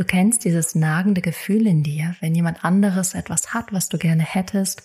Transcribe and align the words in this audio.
Du 0.00 0.06
kennst 0.06 0.46
dieses 0.46 0.74
nagende 0.74 1.20
Gefühl 1.20 1.66
in 1.66 1.82
dir, 1.82 2.16
wenn 2.20 2.34
jemand 2.34 2.64
anderes 2.64 3.12
etwas 3.12 3.52
hat, 3.52 3.70
was 3.70 3.90
du 3.90 3.98
gerne 3.98 4.22
hättest 4.22 4.82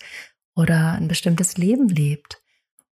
oder 0.54 0.92
ein 0.92 1.08
bestimmtes 1.08 1.56
Leben 1.56 1.88
lebt. 1.88 2.42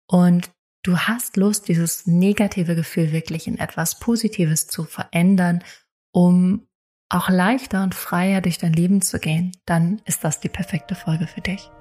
Und 0.05 0.51
du 0.83 0.99
hast 0.99 1.35
Lust, 1.35 1.67
dieses 1.67 2.05
negative 2.05 2.75
Gefühl 2.75 3.11
wirklich 3.11 3.47
in 3.47 3.57
etwas 3.57 3.97
Positives 3.97 4.67
zu 4.67 4.83
verändern, 4.83 5.63
um 6.11 6.67
auch 7.09 7.27
leichter 7.27 7.81
und 7.81 7.95
freier 7.95 8.41
durch 8.41 8.59
dein 8.59 8.73
Leben 8.73 9.01
zu 9.01 9.17
gehen, 9.17 9.53
dann 9.65 9.99
ist 10.05 10.23
das 10.23 10.39
die 10.39 10.49
perfekte 10.49 10.93
Folge 10.93 11.25
für 11.25 11.41
dich. 11.41 11.71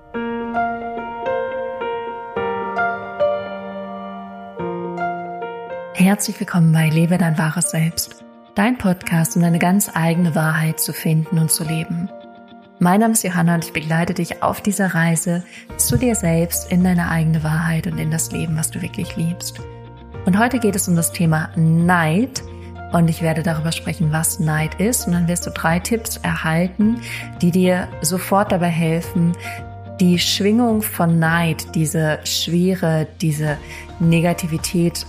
Herzlich 5.92 6.40
willkommen 6.40 6.72
bei 6.72 6.88
Lebe 6.88 7.18
dein 7.18 7.36
wahres 7.36 7.72
Selbst, 7.72 8.24
dein 8.60 8.76
Podcast, 8.76 9.36
um 9.36 9.42
deine 9.42 9.58
ganz 9.58 9.90
eigene 9.94 10.34
Wahrheit 10.34 10.80
zu 10.80 10.92
finden 10.92 11.38
und 11.38 11.50
zu 11.50 11.64
leben. 11.64 12.10
Mein 12.78 13.00
Name 13.00 13.14
ist 13.14 13.24
Johanna 13.24 13.54
und 13.54 13.64
ich 13.64 13.72
begleite 13.72 14.12
dich 14.12 14.42
auf 14.42 14.60
dieser 14.60 14.94
Reise 14.94 15.44
zu 15.78 15.96
dir 15.96 16.14
selbst, 16.14 16.70
in 16.70 16.84
deine 16.84 17.08
eigene 17.08 17.42
Wahrheit 17.42 17.86
und 17.86 17.96
in 17.96 18.10
das 18.10 18.32
Leben, 18.32 18.58
was 18.58 18.70
du 18.70 18.82
wirklich 18.82 19.16
liebst. 19.16 19.62
Und 20.26 20.38
heute 20.38 20.58
geht 20.58 20.76
es 20.76 20.86
um 20.88 20.94
das 20.94 21.10
Thema 21.10 21.48
Neid 21.56 22.42
und 22.92 23.08
ich 23.08 23.22
werde 23.22 23.42
darüber 23.42 23.72
sprechen, 23.72 24.12
was 24.12 24.40
Neid 24.40 24.78
ist 24.78 25.06
und 25.06 25.14
dann 25.14 25.26
wirst 25.26 25.46
du 25.46 25.50
drei 25.52 25.78
Tipps 25.78 26.18
erhalten, 26.18 27.00
die 27.40 27.52
dir 27.52 27.88
sofort 28.02 28.52
dabei 28.52 28.68
helfen, 28.68 29.32
die 30.00 30.18
Schwingung 30.18 30.82
von 30.82 31.18
Neid, 31.18 31.74
diese 31.74 32.18
Schwere, 32.24 33.06
diese 33.22 33.56
Negativität 34.00 35.06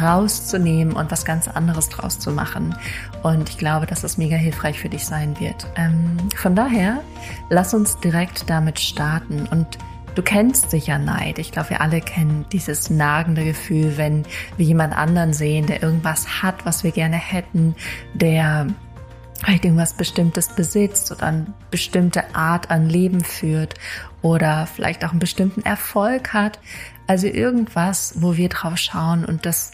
rauszunehmen 0.00 0.94
und 0.94 1.10
was 1.10 1.24
ganz 1.24 1.48
anderes 1.48 1.88
draus 1.88 2.18
zu 2.18 2.32
machen. 2.32 2.74
Und 3.22 3.48
ich 3.48 3.58
glaube, 3.58 3.86
dass 3.86 4.02
das 4.02 4.18
mega 4.18 4.36
hilfreich 4.36 4.78
für 4.80 4.88
dich 4.88 5.04
sein 5.06 5.38
wird. 5.40 5.66
Ähm, 5.76 6.16
von 6.36 6.54
daher, 6.54 7.00
lass 7.50 7.74
uns 7.74 7.98
direkt 7.98 8.48
damit 8.48 8.80
starten. 8.80 9.46
Und 9.50 9.78
du 10.14 10.22
kennst 10.22 10.70
sicher 10.70 10.98
Neid. 10.98 11.38
Ich 11.38 11.52
glaube, 11.52 11.70
wir 11.70 11.80
alle 11.80 12.00
kennen 12.00 12.46
dieses 12.52 12.90
nagende 12.90 13.44
Gefühl, 13.44 13.96
wenn 13.96 14.24
wir 14.56 14.66
jemand 14.66 14.96
anderen 14.96 15.32
sehen, 15.32 15.66
der 15.66 15.82
irgendwas 15.82 16.42
hat, 16.42 16.66
was 16.66 16.84
wir 16.84 16.92
gerne 16.92 17.16
hätten, 17.16 17.74
der 18.14 18.66
vielleicht 19.38 19.64
irgendwas 19.64 19.94
Bestimmtes 19.94 20.48
besitzt 20.48 21.12
oder 21.12 21.26
eine 21.26 21.46
bestimmte 21.70 22.34
Art 22.34 22.70
an 22.70 22.88
Leben 22.88 23.22
führt 23.22 23.74
oder 24.22 24.66
vielleicht 24.66 25.04
auch 25.04 25.10
einen 25.10 25.20
bestimmten 25.20 25.62
Erfolg 25.62 26.32
hat. 26.32 26.58
Also 27.06 27.26
irgendwas, 27.26 28.14
wo 28.16 28.36
wir 28.36 28.48
drauf 28.48 28.76
schauen 28.76 29.24
und 29.24 29.46
das 29.46 29.72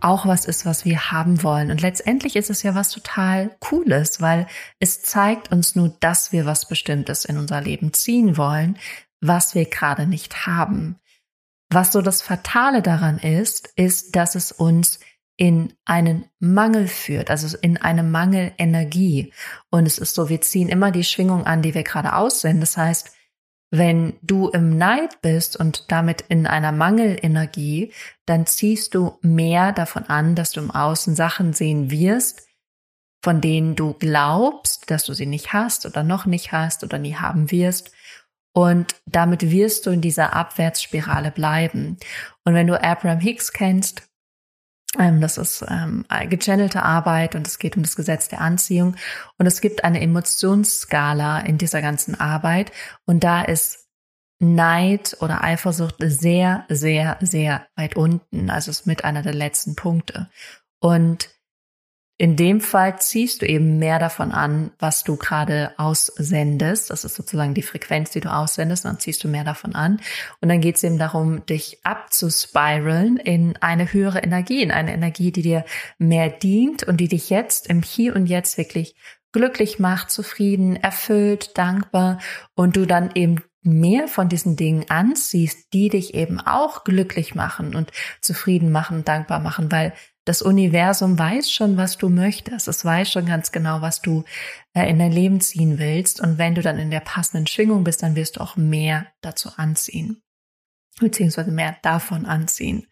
auch 0.00 0.26
was 0.26 0.44
ist, 0.44 0.66
was 0.66 0.84
wir 0.84 1.10
haben 1.10 1.42
wollen. 1.42 1.70
Und 1.70 1.82
letztendlich 1.82 2.36
ist 2.36 2.50
es 2.50 2.62
ja 2.62 2.74
was 2.74 2.90
total 2.90 3.56
Cooles, 3.60 4.20
weil 4.20 4.46
es 4.78 5.02
zeigt 5.02 5.50
uns 5.52 5.74
nur, 5.74 5.96
dass 6.00 6.32
wir 6.32 6.46
was 6.46 6.68
Bestimmtes 6.68 7.24
in 7.24 7.38
unser 7.38 7.60
Leben 7.60 7.92
ziehen 7.92 8.36
wollen, 8.36 8.78
was 9.20 9.54
wir 9.54 9.64
gerade 9.64 10.06
nicht 10.06 10.46
haben. 10.46 10.96
Was 11.70 11.92
so 11.92 12.02
das 12.02 12.22
Fatale 12.22 12.82
daran 12.82 13.18
ist, 13.18 13.72
ist, 13.76 14.14
dass 14.14 14.34
es 14.34 14.52
uns 14.52 15.00
in 15.36 15.74
einen 15.84 16.24
Mangel 16.38 16.88
führt, 16.88 17.30
also 17.30 17.56
in 17.60 17.76
eine 17.76 18.02
Mangelenergie. 18.02 19.32
Und 19.70 19.86
es 19.86 19.98
ist 19.98 20.14
so, 20.14 20.28
wir 20.28 20.40
ziehen 20.40 20.68
immer 20.68 20.90
die 20.90 21.04
Schwingung 21.04 21.44
an, 21.44 21.62
die 21.62 21.74
wir 21.74 21.82
gerade 21.82 22.14
aussenden. 22.14 22.60
Das 22.60 22.76
heißt, 22.76 23.15
wenn 23.70 24.14
du 24.22 24.48
im 24.48 24.78
Neid 24.78 25.20
bist 25.22 25.56
und 25.56 25.90
damit 25.90 26.22
in 26.22 26.46
einer 26.46 26.72
Mangelenergie, 26.72 27.92
dann 28.24 28.46
ziehst 28.46 28.94
du 28.94 29.18
mehr 29.22 29.72
davon 29.72 30.04
an, 30.04 30.34
dass 30.34 30.52
du 30.52 30.60
im 30.60 30.70
Außen 30.70 31.16
Sachen 31.16 31.52
sehen 31.52 31.90
wirst, 31.90 32.46
von 33.22 33.40
denen 33.40 33.74
du 33.74 33.94
glaubst, 33.94 34.90
dass 34.90 35.04
du 35.04 35.12
sie 35.12 35.26
nicht 35.26 35.52
hast 35.52 35.84
oder 35.84 36.04
noch 36.04 36.26
nicht 36.26 36.52
hast 36.52 36.84
oder 36.84 36.98
nie 36.98 37.16
haben 37.16 37.50
wirst. 37.50 37.90
Und 38.52 38.94
damit 39.04 39.50
wirst 39.50 39.84
du 39.84 39.90
in 39.90 40.00
dieser 40.00 40.32
Abwärtsspirale 40.32 41.30
bleiben. 41.30 41.98
Und 42.44 42.54
wenn 42.54 42.66
du 42.66 42.80
Abraham 42.80 43.20
Hicks 43.20 43.52
kennst, 43.52 44.08
das 45.20 45.38
ist 45.38 45.64
ähm, 45.68 46.04
gechannelte 46.28 46.82
Arbeit 46.82 47.34
und 47.34 47.46
es 47.46 47.58
geht 47.58 47.76
um 47.76 47.82
das 47.82 47.96
Gesetz 47.96 48.28
der 48.28 48.40
Anziehung. 48.40 48.96
Und 49.38 49.46
es 49.46 49.60
gibt 49.60 49.84
eine 49.84 50.00
Emotionsskala 50.00 51.40
in 51.40 51.58
dieser 51.58 51.82
ganzen 51.82 52.18
Arbeit. 52.18 52.72
Und 53.04 53.24
da 53.24 53.42
ist 53.42 53.86
Neid 54.38 55.16
oder 55.20 55.42
Eifersucht 55.42 55.96
sehr, 55.98 56.64
sehr, 56.68 57.16
sehr 57.20 57.66
weit 57.76 57.96
unten. 57.96 58.50
Also 58.50 58.70
ist 58.70 58.86
mit 58.86 59.04
einer 59.04 59.22
der 59.22 59.34
letzten 59.34 59.76
Punkte. 59.76 60.28
Und 60.80 61.30
in 62.18 62.36
dem 62.36 62.62
Fall 62.62 62.98
ziehst 62.98 63.42
du 63.42 63.46
eben 63.46 63.78
mehr 63.78 63.98
davon 63.98 64.32
an, 64.32 64.70
was 64.78 65.04
du 65.04 65.16
gerade 65.16 65.72
aussendest. 65.76 66.88
Das 66.90 67.04
ist 67.04 67.14
sozusagen 67.14 67.52
die 67.52 67.62
Frequenz, 67.62 68.10
die 68.10 68.20
du 68.20 68.32
aussendest. 68.32 68.86
Dann 68.86 68.98
ziehst 68.98 69.22
du 69.22 69.28
mehr 69.28 69.44
davon 69.44 69.74
an. 69.74 70.00
Und 70.40 70.48
dann 70.48 70.62
geht 70.62 70.76
es 70.76 70.84
eben 70.84 70.98
darum, 70.98 71.44
dich 71.44 71.80
abzuspiralen 71.84 73.18
in 73.18 73.56
eine 73.58 73.92
höhere 73.92 74.20
Energie, 74.20 74.62
in 74.62 74.70
eine 74.70 74.94
Energie, 74.94 75.30
die 75.30 75.42
dir 75.42 75.66
mehr 75.98 76.30
dient 76.30 76.84
und 76.84 76.96
die 76.98 77.08
dich 77.08 77.28
jetzt 77.28 77.66
im 77.66 77.82
Hier 77.82 78.16
und 78.16 78.26
Jetzt 78.26 78.56
wirklich 78.56 78.96
glücklich 79.32 79.78
macht, 79.78 80.10
zufrieden, 80.10 80.76
erfüllt, 80.76 81.58
dankbar 81.58 82.18
und 82.54 82.76
du 82.76 82.86
dann 82.86 83.10
eben 83.14 83.42
mehr 83.60 84.08
von 84.08 84.30
diesen 84.30 84.56
Dingen 84.56 84.86
anziehst, 84.88 85.74
die 85.74 85.90
dich 85.90 86.14
eben 86.14 86.40
auch 86.40 86.84
glücklich 86.84 87.34
machen 87.34 87.74
und 87.74 87.90
zufrieden 88.22 88.72
machen, 88.72 89.04
dankbar 89.04 89.40
machen, 89.40 89.70
weil 89.70 89.92
das 90.26 90.42
Universum 90.42 91.16
weiß 91.16 91.50
schon, 91.50 91.76
was 91.76 91.98
du 91.98 92.08
möchtest. 92.08 92.66
Es 92.66 92.84
weiß 92.84 93.10
schon 93.10 93.26
ganz 93.26 93.52
genau, 93.52 93.80
was 93.80 94.02
du 94.02 94.24
äh, 94.74 94.90
in 94.90 94.98
dein 94.98 95.12
Leben 95.12 95.40
ziehen 95.40 95.78
willst. 95.78 96.20
Und 96.20 96.36
wenn 96.36 96.56
du 96.56 96.62
dann 96.62 96.78
in 96.78 96.90
der 96.90 97.00
passenden 97.00 97.46
Schwingung 97.46 97.84
bist, 97.84 98.02
dann 98.02 98.16
wirst 98.16 98.36
du 98.36 98.40
auch 98.40 98.56
mehr 98.56 99.06
dazu 99.20 99.50
anziehen. 99.56 100.20
Beziehungsweise 100.98 101.52
mehr 101.52 101.76
davon 101.82 102.26
anziehen. 102.26 102.88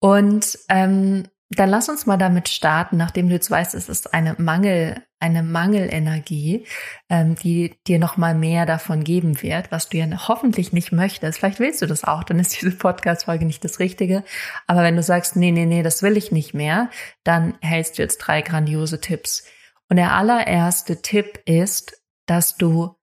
Und 0.00 0.58
ähm, 0.68 1.26
dann 1.56 1.68
lass 1.68 1.88
uns 1.88 2.06
mal 2.06 2.16
damit 2.16 2.48
starten, 2.48 2.96
nachdem 2.96 3.28
du 3.28 3.34
jetzt 3.34 3.50
weißt, 3.50 3.74
es 3.74 3.88
ist 3.88 4.14
eine 4.14 4.34
Mangel, 4.38 5.02
eine 5.20 5.42
Mangelenergie, 5.42 6.66
ähm, 7.08 7.34
die 7.34 7.74
dir 7.86 7.98
noch 7.98 8.16
mal 8.16 8.34
mehr 8.34 8.66
davon 8.66 9.04
geben 9.04 9.42
wird, 9.42 9.70
was 9.70 9.88
du 9.88 9.98
ja 9.98 10.28
hoffentlich 10.28 10.72
nicht 10.72 10.92
möchtest. 10.92 11.38
Vielleicht 11.38 11.60
willst 11.60 11.82
du 11.82 11.86
das 11.86 12.04
auch, 12.04 12.24
dann 12.24 12.38
ist 12.38 12.60
diese 12.60 12.70
Podcast-Folge 12.70 13.44
nicht 13.44 13.64
das 13.64 13.78
Richtige. 13.78 14.24
Aber 14.66 14.82
wenn 14.82 14.96
du 14.96 15.02
sagst, 15.02 15.36
nee, 15.36 15.50
nee, 15.50 15.66
nee, 15.66 15.82
das 15.82 16.02
will 16.02 16.16
ich 16.16 16.32
nicht 16.32 16.54
mehr, 16.54 16.90
dann 17.24 17.58
hältst 17.60 17.98
du 17.98 18.02
jetzt 18.02 18.18
drei 18.18 18.42
grandiose 18.42 19.00
Tipps. 19.00 19.44
Und 19.88 19.96
der 19.96 20.12
allererste 20.12 21.02
Tipp 21.02 21.40
ist, 21.46 22.02
dass 22.26 22.56
du 22.56 22.96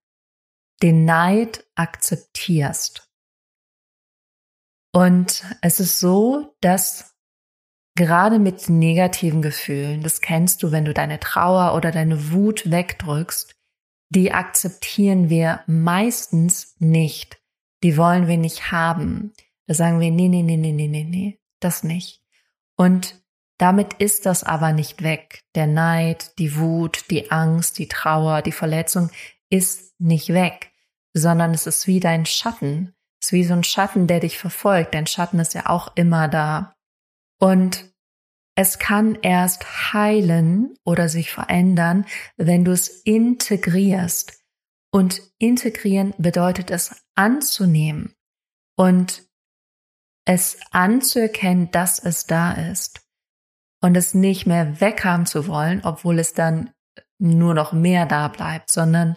den 0.81 1.05
Neid 1.05 1.65
akzeptierst. 1.75 3.07
Und 4.93 5.45
es 5.61 5.79
ist 5.79 5.99
so, 5.99 6.55
dass 6.59 7.10
Gerade 7.95 8.39
mit 8.39 8.69
negativen 8.69 9.41
Gefühlen, 9.41 10.01
das 10.01 10.21
kennst 10.21 10.63
du, 10.63 10.71
wenn 10.71 10.85
du 10.85 10.93
deine 10.93 11.19
Trauer 11.19 11.75
oder 11.75 11.91
deine 11.91 12.31
Wut 12.31 12.71
wegdrückst, 12.71 13.55
die 14.09 14.31
akzeptieren 14.31 15.29
wir 15.29 15.61
meistens 15.67 16.75
nicht. 16.79 17.41
Die 17.83 17.97
wollen 17.97 18.27
wir 18.27 18.37
nicht 18.37 18.71
haben. 18.71 19.33
Da 19.67 19.73
sagen 19.73 19.99
wir, 19.99 20.11
nee, 20.11 20.27
nee, 20.27 20.43
nee, 20.43 20.57
nee, 20.57 20.71
nee, 20.71 20.87
nee, 20.87 21.03
nee, 21.03 21.39
das 21.59 21.83
nicht. 21.83 22.21
Und 22.75 23.21
damit 23.57 23.93
ist 23.93 24.25
das 24.25 24.43
aber 24.43 24.73
nicht 24.73 25.03
weg. 25.03 25.43
Der 25.55 25.67
Neid, 25.67 26.37
die 26.39 26.57
Wut, 26.57 27.05
die 27.09 27.31
Angst, 27.31 27.77
die 27.77 27.87
Trauer, 27.87 28.41
die 28.41 28.51
Verletzung 28.51 29.11
ist 29.49 29.99
nicht 29.99 30.29
weg, 30.29 30.71
sondern 31.13 31.53
es 31.53 31.67
ist 31.67 31.87
wie 31.87 31.99
dein 31.99 32.25
Schatten. 32.25 32.93
Es 33.21 33.27
ist 33.27 33.33
wie 33.33 33.43
so 33.43 33.53
ein 33.53 33.63
Schatten, 33.63 34.07
der 34.07 34.19
dich 34.19 34.39
verfolgt. 34.39 34.95
Dein 34.95 35.07
Schatten 35.07 35.39
ist 35.39 35.53
ja 35.53 35.67
auch 35.67 35.95
immer 35.95 36.27
da. 36.27 36.73
Und 37.41 37.91
es 38.55 38.77
kann 38.77 39.17
erst 39.21 39.93
heilen 39.93 40.75
oder 40.83 41.09
sich 41.09 41.31
verändern, 41.31 42.05
wenn 42.37 42.63
du 42.63 42.71
es 42.71 42.87
integrierst. 42.87 44.39
Und 44.93 45.21
integrieren 45.39 46.13
bedeutet 46.17 46.69
es 46.69 47.05
anzunehmen 47.15 48.13
und 48.77 49.23
es 50.25 50.59
anzuerkennen, 50.71 51.71
dass 51.71 51.97
es 51.97 52.25
da 52.25 52.51
ist 52.51 53.01
und 53.81 53.95
es 53.95 54.13
nicht 54.13 54.45
mehr 54.45 54.81
weghaben 54.81 55.25
zu 55.25 55.47
wollen, 55.47 55.81
obwohl 55.85 56.19
es 56.19 56.33
dann 56.33 56.71
nur 57.19 57.53
noch 57.53 57.71
mehr 57.71 58.05
da 58.05 58.27
bleibt, 58.27 58.69
sondern 58.69 59.15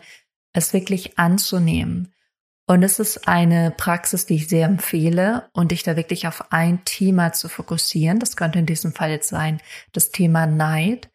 es 0.53 0.73
wirklich 0.73 1.19
anzunehmen 1.19 2.14
und 2.67 2.83
es 2.83 2.99
ist 2.99 3.29
eine 3.29 3.71
Praxis, 3.71 4.25
die 4.25 4.37
ich 4.37 4.49
sehr 4.49 4.67
empfehle 4.67 5.51
und 5.53 5.71
dich 5.71 5.83
da 5.83 5.97
wirklich 5.97 6.27
auf 6.27 6.51
ein 6.51 6.83
Thema 6.85 7.33
zu 7.33 7.49
fokussieren. 7.49 8.19
Das 8.19 8.37
könnte 8.37 8.59
in 8.59 8.67
diesem 8.67 8.95
Fall 8.95 9.11
jetzt 9.11 9.29
sein, 9.29 9.61
das 9.93 10.11
Thema 10.11 10.47
Neid. 10.47 11.11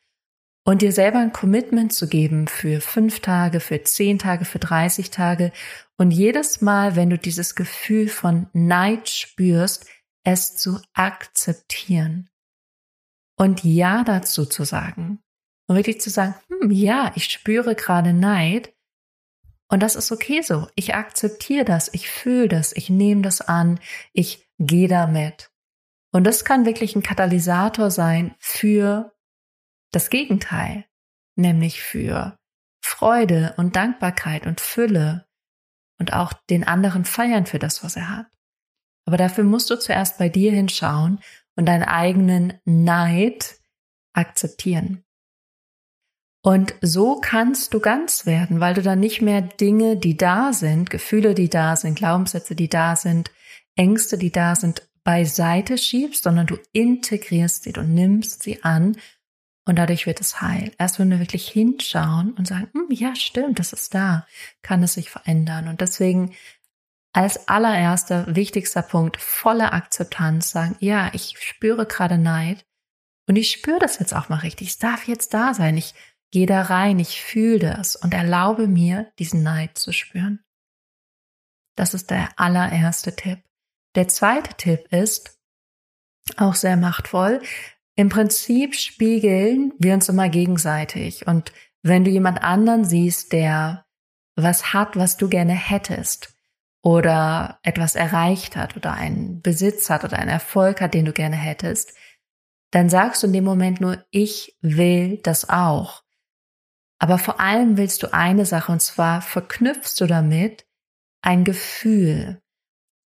Und 0.64 0.84
dir 0.84 0.92
selber 0.92 1.18
ein 1.18 1.34
Commitment 1.34 1.92
zu 1.92 2.08
geben 2.08 2.48
für 2.48 2.82
fünf 2.82 3.22
Tage, 3.22 3.60
für 3.60 3.82
zehn 3.82 4.20
Tage, 4.20 4.46
für 4.46 4.60
30 4.60 5.10
Tage. 5.10 5.52
Und 5.98 6.12
jedes 6.12 6.62
Mal, 6.62 6.96
wenn 6.96 7.10
du 7.10 7.18
dieses 7.18 7.56
Gefühl 7.56 8.10
von 8.10 8.48
Neid 8.54 9.10
spürst, 9.10 9.88
es 10.24 10.56
zu 10.56 10.80
akzeptieren. 10.94 12.30
Und 13.36 13.64
Ja 13.64 14.04
dazu 14.04 14.46
zu 14.46 14.66
sagen. 14.66 15.20
Und 15.68 15.78
wirklich 15.78 16.02
zu 16.02 16.12
sagen, 16.12 16.36
hm, 16.50 16.70
ja, 16.70 17.12
ich 17.16 17.26
spüre 17.26 17.74
gerade 17.74 18.14
Neid. 18.14 18.72
Und 19.70 19.82
das 19.82 19.96
ist 19.96 20.12
okay 20.12 20.42
so. 20.42 20.68
Ich 20.76 20.96
akzeptiere 20.96 21.64
das, 21.64 21.94
ich 21.94 22.10
fühle 22.10 22.48
das, 22.48 22.74
ich 22.74 22.90
nehme 22.90 23.22
das 23.22 23.42
an, 23.42 23.80
ich 24.14 24.50
gehe 24.58 24.88
damit. 24.88 25.52
Und 26.12 26.24
das 26.26 26.44
kann 26.44 26.66
wirklich 26.66 26.96
ein 26.96 27.04
Katalysator 27.04 27.92
sein 27.92 28.36
für 28.40 29.14
das 29.92 30.10
Gegenteil, 30.10 30.86
nämlich 31.36 31.82
für 31.82 32.38
Freude 32.82 33.54
und 33.58 33.76
Dankbarkeit 33.76 34.48
und 34.48 34.60
Fülle 34.60 35.28
und 36.00 36.14
auch 36.14 36.34
den 36.50 36.64
anderen 36.64 37.06
feiern 37.06 37.46
für 37.46 37.60
das, 37.60 37.84
was 37.84 37.96
er 37.96 38.10
hat. 38.10 38.28
Aber 39.06 39.18
dafür 39.18 39.44
musst 39.44 39.70
du 39.70 39.78
zuerst 39.78 40.18
bei 40.18 40.30
dir 40.30 40.52
hinschauen 40.52 41.20
und 41.56 41.66
deinen 41.66 41.84
eigenen 41.84 42.60
Neid 42.66 43.60
akzeptieren. 44.14 45.04
Und 46.42 46.74
so 46.82 47.20
kannst 47.20 47.74
du 47.74 47.80
ganz 47.80 48.26
werden, 48.26 48.62
weil 48.62 48.74
du 48.74 48.82
dann 48.82 49.00
nicht 49.00 49.22
mehr 49.22 49.42
Dinge, 49.42 49.98
die 49.98 50.16
da 50.16 50.54
sind, 50.54 50.90
Gefühle, 50.90 51.34
die 51.34 51.50
da 51.50 51.76
sind, 51.76 51.96
Glaubenssätze, 51.96 52.56
die 52.56 52.70
da 52.70 52.96
sind, 52.96 53.32
Ängste, 53.76 54.18
die 54.18 54.32
da 54.32 54.56
sind, 54.56 54.88
beiseite 55.04 55.78
schiebst, 55.78 56.24
sondern 56.24 56.48
du 56.48 56.58
integrierst 56.72 57.64
sie, 57.64 57.74
du 57.74 57.82
nimmst 57.82 58.44
sie 58.44 58.64
an 58.64 58.98
und 59.66 59.78
dadurch 59.78 60.06
wird 60.06 60.22
es 60.22 60.42
heil. 60.42 60.72
Erst 60.78 61.00
wenn 61.00 61.10
wir 61.10 61.20
wirklich 61.20 61.48
hinschauen 61.50 62.34
und 62.34 62.48
sagen, 62.48 62.70
hm, 62.74 62.88
ja, 62.90 63.16
stimmt, 63.16 63.60
das 63.60 63.74
ist 63.74 63.94
da, 63.94 64.26
kann 64.62 64.84
es 64.84 64.94
sich 64.94 65.10
verändern. 65.10 65.68
Und 65.68 65.82
deswegen 65.82 66.34
als 67.12 67.48
allererster, 67.48 68.36
wichtigster 68.36 68.82
Punkt, 68.82 69.18
volle 69.18 69.74
Akzeptanz, 69.74 70.52
sagen, 70.52 70.76
ja, 70.80 71.10
ich 71.14 71.36
spüre 71.40 71.86
gerade 71.86 72.18
Neid 72.18 72.66
und 73.28 73.36
ich 73.36 73.52
spüre 73.52 73.80
das 73.80 74.00
jetzt 74.00 74.14
auch 74.14 74.30
mal 74.30 74.38
richtig. 74.38 74.70
Es 74.70 74.78
darf 74.78 75.08
jetzt 75.08 75.34
da 75.34 75.54
sein. 75.54 75.76
Ich 75.78 75.94
gehe 76.32 76.46
da 76.46 76.64
rein, 76.64 77.00
ich 77.00 77.22
fühle 77.22 77.60
das 77.60 77.96
und 77.96 78.14
erlaube 78.14 78.68
mir, 78.68 79.12
diesen 79.20 79.44
Neid 79.44 79.78
zu 79.78 79.92
spüren. 79.92 80.44
Das 81.76 81.94
ist 81.94 82.12
der 82.12 82.30
allererste 82.38 83.16
Tipp. 83.16 83.40
Der 83.96 84.08
zweite 84.08 84.54
Tipp 84.56 84.92
ist, 84.92 85.40
auch 86.38 86.56
sehr 86.56 86.78
machtvoll, 86.78 87.42
im 87.96 88.10
Prinzip 88.10 88.76
spiegeln 88.76 89.74
wir 89.80 89.94
uns 89.94 90.10
immer 90.10 90.30
gegenseitig. 90.30 91.28
Und 91.28 91.52
wenn 91.82 92.04
du 92.04 92.12
jemand 92.12 92.44
anderen 92.44 92.86
siehst, 92.86 93.34
der 93.34 93.86
was 94.36 94.74
hat, 94.74 94.96
was 94.96 95.18
du 95.18 95.28
gerne 95.28 95.54
hättest, 95.54 96.34
oder 96.82 97.60
etwas 97.64 97.96
erreicht 97.96 98.56
hat 98.56 98.76
oder 98.76 98.94
einen 98.94 99.42
Besitz 99.42 99.90
hat 99.90 100.04
oder 100.04 100.18
einen 100.18 100.30
Erfolg 100.30 100.82
hat, 100.82 100.94
den 100.94 101.06
du 101.06 101.14
gerne 101.14 101.36
hättest, 101.36 101.94
dann 102.72 102.90
sagst 102.90 103.24
du 103.24 103.28
in 103.28 103.34
dem 103.34 103.44
Moment 103.44 103.82
nur, 103.82 104.06
ich 104.12 104.58
will 104.62 105.18
das 105.18 105.50
auch. 105.50 106.04
Aber 107.00 107.18
vor 107.18 107.40
allem 107.40 107.78
willst 107.78 108.04
du 108.04 108.14
eine 108.14 108.46
Sache 108.46 108.72
und 108.72 108.82
zwar 108.82 109.22
verknüpfst 109.22 109.96
du 110.00 110.06
damit 110.06 110.68
ein 111.22 111.44
Gefühl. 111.44 112.42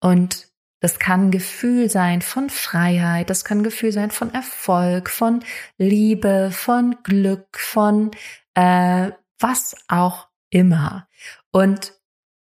Und 0.00 0.48
das 0.80 0.98
kann 1.00 1.26
ein 1.26 1.30
Gefühl 1.30 1.90
sein 1.90 2.22
von 2.22 2.50
Freiheit, 2.50 3.30
das 3.30 3.44
kann 3.44 3.58
ein 3.58 3.64
Gefühl 3.64 3.90
sein 3.90 4.10
von 4.10 4.32
Erfolg, 4.32 5.10
von 5.10 5.40
Liebe, 5.76 6.50
von 6.52 6.96
Glück, 7.02 7.58
von 7.58 8.12
äh, 8.54 9.10
was 9.40 9.74
auch 9.88 10.28
immer. 10.50 11.08
Und 11.50 11.94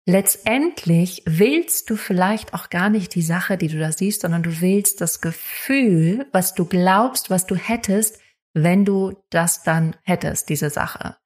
letztendlich 0.06 1.22
willst 1.26 1.90
du 1.90 1.96
vielleicht 1.96 2.54
auch 2.54 2.70
gar 2.70 2.88
nicht 2.88 3.14
die 3.14 3.22
Sache, 3.22 3.56
die 3.56 3.68
du 3.68 3.78
da 3.78 3.92
siehst, 3.92 4.22
sondern 4.22 4.42
du 4.42 4.60
willst 4.60 5.00
das 5.00 5.20
Gefühl, 5.20 6.26
was 6.32 6.54
du 6.54 6.64
glaubst, 6.64 7.30
was 7.30 7.46
du 7.46 7.54
hättest, 7.54 8.18
wenn 8.54 8.84
du 8.84 9.22
das 9.30 9.62
dann 9.62 9.96
hättest, 10.02 10.48
diese 10.48 10.70
Sache. 10.70 11.16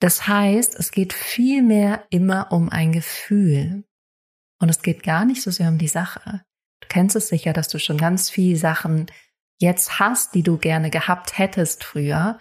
Das 0.00 0.26
heißt, 0.26 0.74
es 0.78 0.90
geht 0.90 1.12
vielmehr 1.12 2.06
immer 2.10 2.50
um 2.50 2.68
ein 2.68 2.92
Gefühl. 2.92 3.84
Und 4.60 4.68
es 4.68 4.82
geht 4.82 5.02
gar 5.02 5.24
nicht 5.24 5.42
so 5.42 5.50
sehr 5.50 5.68
um 5.68 5.78
die 5.78 5.88
Sache. 5.88 6.42
Du 6.80 6.88
kennst 6.88 7.16
es 7.16 7.28
sicher, 7.28 7.52
dass 7.52 7.68
du 7.68 7.78
schon 7.78 7.98
ganz 7.98 8.28
viele 8.30 8.58
Sachen 8.58 9.06
jetzt 9.60 10.00
hast, 10.00 10.34
die 10.34 10.42
du 10.42 10.58
gerne 10.58 10.90
gehabt 10.90 11.38
hättest 11.38 11.84
früher, 11.84 12.40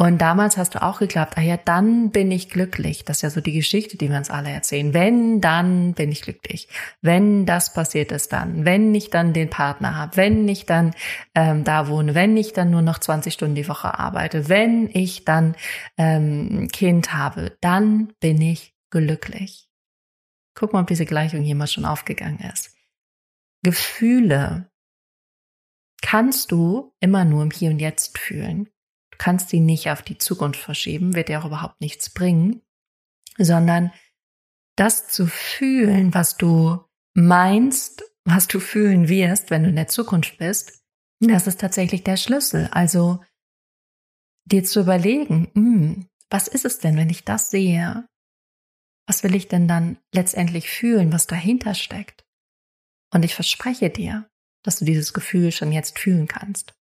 und 0.00 0.16
damals 0.16 0.56
hast 0.56 0.74
du 0.74 0.82
auch 0.82 1.00
geglaubt, 1.00 1.36
ah 1.36 1.42
ja, 1.42 1.58
dann 1.58 2.10
bin 2.10 2.30
ich 2.30 2.48
glücklich. 2.48 3.04
Das 3.04 3.18
ist 3.18 3.22
ja 3.22 3.28
so 3.28 3.42
die 3.42 3.52
Geschichte, 3.52 3.98
die 3.98 4.08
wir 4.08 4.16
uns 4.16 4.30
alle 4.30 4.48
erzählen. 4.48 4.94
Wenn, 4.94 5.42
dann 5.42 5.92
bin 5.92 6.10
ich 6.10 6.22
glücklich. 6.22 6.68
Wenn 7.02 7.44
das 7.44 7.74
passiert 7.74 8.10
ist, 8.10 8.32
dann. 8.32 8.64
Wenn 8.64 8.94
ich 8.94 9.10
dann 9.10 9.34
den 9.34 9.50
Partner 9.50 9.96
habe. 9.96 10.16
Wenn 10.16 10.48
ich 10.48 10.64
dann 10.64 10.94
ähm, 11.34 11.64
da 11.64 11.86
wohne. 11.86 12.14
Wenn 12.14 12.34
ich 12.38 12.54
dann 12.54 12.70
nur 12.70 12.80
noch 12.80 12.98
20 12.98 13.34
Stunden 13.34 13.54
die 13.54 13.68
Woche 13.68 13.98
arbeite. 13.98 14.48
Wenn 14.48 14.88
ich 14.88 15.26
dann 15.26 15.54
ähm, 15.98 16.68
Kind 16.72 17.12
habe. 17.12 17.58
Dann 17.60 18.14
bin 18.20 18.40
ich 18.40 18.74
glücklich. 18.88 19.68
Guck 20.54 20.72
mal, 20.72 20.80
ob 20.80 20.86
diese 20.86 21.04
Gleichung 21.04 21.42
hier 21.42 21.56
mal 21.56 21.66
schon 21.66 21.84
aufgegangen 21.84 22.40
ist. 22.54 22.74
Gefühle 23.62 24.70
kannst 26.00 26.52
du 26.52 26.94
immer 27.00 27.26
nur 27.26 27.42
im 27.42 27.50
Hier 27.50 27.68
und 27.68 27.80
Jetzt 27.80 28.16
fühlen 28.16 28.70
kannst 29.20 29.50
sie 29.50 29.60
nicht 29.60 29.90
auf 29.90 30.00
die 30.00 30.16
Zukunft 30.16 30.58
verschieben, 30.58 31.14
wird 31.14 31.28
dir 31.28 31.40
auch 31.40 31.44
überhaupt 31.44 31.80
nichts 31.80 32.08
bringen, 32.08 32.62
sondern 33.36 33.92
das 34.76 35.08
zu 35.08 35.26
fühlen, 35.26 36.14
was 36.14 36.38
du 36.38 36.82
meinst, 37.14 38.02
was 38.24 38.48
du 38.48 38.60
fühlen 38.60 39.10
wirst, 39.10 39.50
wenn 39.50 39.64
du 39.64 39.68
in 39.68 39.76
der 39.76 39.88
Zukunft 39.88 40.38
bist, 40.38 40.82
das 41.20 41.46
ist 41.46 41.60
tatsächlich 41.60 42.02
der 42.02 42.16
Schlüssel. 42.16 42.68
Also 42.72 43.22
dir 44.46 44.64
zu 44.64 44.80
überlegen, 44.80 45.50
hm, 45.54 46.06
was 46.30 46.48
ist 46.48 46.64
es 46.64 46.78
denn, 46.78 46.96
wenn 46.96 47.10
ich 47.10 47.24
das 47.24 47.50
sehe? 47.50 48.08
Was 49.06 49.22
will 49.22 49.34
ich 49.34 49.48
denn 49.48 49.68
dann 49.68 49.98
letztendlich 50.14 50.70
fühlen, 50.70 51.12
was 51.12 51.26
dahinter 51.26 51.74
steckt? 51.74 52.24
Und 53.12 53.22
ich 53.24 53.34
verspreche 53.34 53.90
dir, 53.90 54.30
dass 54.64 54.78
du 54.78 54.86
dieses 54.86 55.12
Gefühl 55.12 55.52
schon 55.52 55.72
jetzt 55.72 55.98
fühlen 55.98 56.26
kannst. 56.26 56.79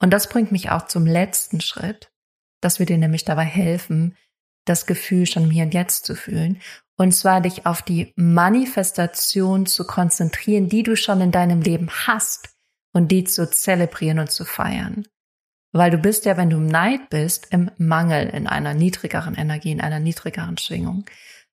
Und 0.00 0.10
das 0.12 0.28
bringt 0.28 0.52
mich 0.52 0.70
auch 0.70 0.86
zum 0.86 1.06
letzten 1.06 1.60
Schritt, 1.60 2.10
dass 2.60 2.78
wir 2.78 2.86
dir 2.86 2.98
nämlich 2.98 3.24
dabei 3.24 3.44
helfen, 3.44 4.16
das 4.66 4.86
Gefühl 4.86 5.26
schon 5.26 5.50
hier 5.50 5.64
und 5.64 5.74
jetzt 5.74 6.04
zu 6.04 6.14
fühlen. 6.14 6.60
Und 6.98 7.12
zwar 7.12 7.40
dich 7.40 7.66
auf 7.66 7.82
die 7.82 8.12
Manifestation 8.16 9.66
zu 9.66 9.86
konzentrieren, 9.86 10.68
die 10.68 10.82
du 10.82 10.96
schon 10.96 11.20
in 11.20 11.30
deinem 11.30 11.60
Leben 11.60 11.90
hast 11.90 12.50
und 12.92 13.08
die 13.08 13.24
zu 13.24 13.50
zelebrieren 13.50 14.18
und 14.18 14.30
zu 14.30 14.44
feiern. 14.44 15.06
Weil 15.72 15.90
du 15.90 15.98
bist 15.98 16.24
ja, 16.24 16.36
wenn 16.38 16.50
du 16.50 16.56
im 16.56 16.66
Neid 16.66 17.10
bist, 17.10 17.52
im 17.52 17.70
Mangel, 17.76 18.28
in 18.28 18.46
einer 18.46 18.72
niedrigeren 18.72 19.34
Energie, 19.34 19.72
in 19.72 19.82
einer 19.82 20.00
niedrigeren 20.00 20.56
Schwingung. 20.56 21.04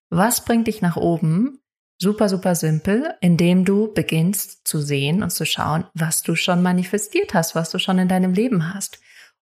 Was 0.09 0.45
bringt 0.45 0.67
dich 0.67 0.81
nach 0.81 0.95
oben? 0.95 1.59
Super, 2.03 2.27
super 2.27 2.53
simpel, 2.53 3.15
indem 3.21 3.63
du 3.63 3.93
beginnst 3.93 4.67
zu 4.67 4.81
sehen 4.81 5.23
und 5.23 5.29
zu 5.29 5.45
schauen, 5.45 5.85
was 5.93 6.21
du 6.21 6.35
schon 6.35 6.61
manifestiert 6.61 7.33
hast, 7.33 7.55
was 7.55 7.71
du 7.71 7.79
schon 7.79 7.97
in 7.97 8.09
deinem 8.09 8.33
Leben 8.33 8.73
hast. 8.73 8.99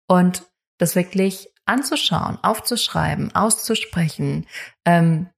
Und 0.07 0.43
das 0.77 0.95
wirklich 0.95 1.49
anzuschauen, 1.65 2.39
aufzuschreiben, 2.43 3.35
auszusprechen, 3.35 4.47
ähm, 4.85 5.31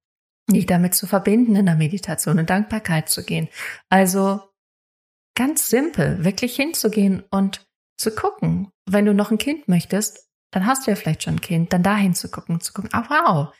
dich 0.50 0.66
damit 0.66 0.96
zu 0.96 1.06
verbinden 1.06 1.54
in 1.54 1.66
der 1.66 1.76
Meditation 1.76 2.40
und 2.40 2.50
Dankbarkeit 2.50 3.08
zu 3.08 3.22
gehen. 3.22 3.48
Also 3.88 4.40
ganz 5.36 5.68
simpel, 5.68 6.24
wirklich 6.24 6.56
hinzugehen 6.56 7.22
und 7.30 7.64
zu 7.98 8.10
gucken. 8.10 8.72
Wenn 8.84 9.04
du 9.04 9.14
noch 9.14 9.30
ein 9.30 9.38
Kind 9.38 9.68
möchtest, 9.68 10.28
dann 10.50 10.66
hast 10.66 10.88
du 10.88 10.90
ja 10.90 10.96
vielleicht 10.96 11.22
schon 11.22 11.36
ein 11.36 11.40
Kind, 11.40 11.72
dann 11.72 11.84
dahin 11.84 12.14
zu 12.14 12.28
gucken, 12.28 12.60
zu 12.60 12.72
gucken, 12.72 12.90
ah 12.92 13.04
wow, 13.08 13.54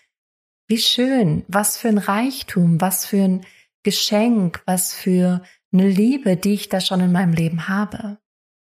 wie 0.73 0.79
schön, 0.79 1.45
was 1.49 1.77
für 1.77 1.89
ein 1.89 1.99
Reichtum, 1.99 2.81
was 2.81 3.05
für 3.05 3.23
ein 3.23 3.45
Geschenk, 3.83 4.63
was 4.65 4.95
für 4.95 5.43
eine 5.71 5.87
Liebe, 5.87 6.39
die 6.39 6.55
ich 6.55 6.71
da 6.71 6.81
schon 6.81 7.01
in 7.01 7.13
meinem 7.13 7.35
Leben 7.35 7.69
habe. 7.69 8.17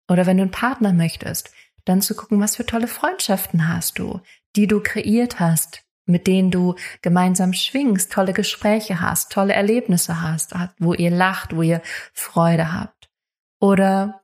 Oder 0.10 0.26
wenn 0.26 0.38
du 0.38 0.42
einen 0.42 0.52
Partner 0.52 0.92
möchtest, 0.92 1.52
dann 1.86 2.02
zu 2.02 2.16
gucken, 2.16 2.42
was 2.42 2.56
für 2.56 2.66
tolle 2.66 2.88
Freundschaften 2.88 3.68
hast 3.68 4.00
du, 4.00 4.22
die 4.56 4.66
du 4.66 4.82
kreiert 4.82 5.40
hast, 5.40 5.84
mit 6.08 6.26
denen 6.26 6.50
du 6.50 6.74
gemeinsam 7.04 7.54
schwingst, 7.54 8.12
tolle 8.12 8.34
Gespräche 8.34 9.00
hast, 9.00 9.32
tolle 9.32 9.54
Erlebnisse 9.54 10.20
hast, 10.20 10.56
wo 10.80 10.96
ihr 10.96 11.12
lacht, 11.12 11.56
wo 11.56 11.62
ihr 11.62 11.84
Freude 12.12 12.74
habt. 12.74 13.12
Oder 13.60 14.24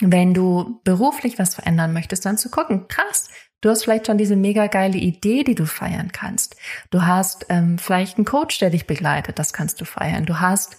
wenn 0.00 0.32
du 0.32 0.80
beruflich 0.84 1.38
was 1.38 1.54
verändern 1.54 1.92
möchtest, 1.92 2.24
dann 2.24 2.38
zu 2.38 2.50
gucken, 2.50 2.88
krass, 2.88 3.28
Du 3.64 3.70
hast 3.70 3.84
vielleicht 3.84 4.08
schon 4.08 4.18
diese 4.18 4.36
mega 4.36 4.66
geile 4.66 4.98
Idee, 4.98 5.42
die 5.42 5.54
du 5.54 5.64
feiern 5.64 6.12
kannst. 6.12 6.56
Du 6.90 7.06
hast 7.06 7.46
ähm, 7.48 7.78
vielleicht 7.78 8.18
einen 8.18 8.26
Coach, 8.26 8.58
der 8.58 8.68
dich 8.68 8.86
begleitet, 8.86 9.38
das 9.38 9.54
kannst 9.54 9.80
du 9.80 9.86
feiern. 9.86 10.26
Du 10.26 10.38
hast 10.38 10.76